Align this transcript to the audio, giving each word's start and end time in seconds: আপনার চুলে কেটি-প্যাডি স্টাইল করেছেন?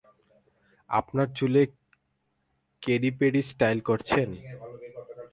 আপনার 0.89 1.27
চুলে 1.37 1.61
কেটি-প্যাডি 2.83 3.41
স্টাইল 3.51 3.79
করেছেন? 3.89 4.29